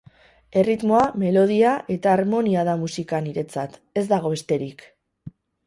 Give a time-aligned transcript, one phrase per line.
[0.61, 4.87] Erritmoa, melodia eta harmonia da musika niretzat, ez dago besterik.